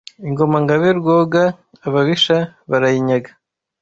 Ingoma 0.27 0.57
–Ngabe 0.63 0.89
Rwoga 0.99 1.43
ababisha 1.87 2.37
barayinyaga 2.69 3.31